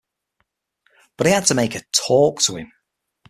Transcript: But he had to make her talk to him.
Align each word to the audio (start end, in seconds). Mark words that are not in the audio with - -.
But 1.15 1.27
he 1.27 1.33
had 1.33 1.45
to 1.45 1.53
make 1.53 1.73
her 1.73 1.83
talk 1.93 2.41
to 2.45 2.55
him. 2.55 2.71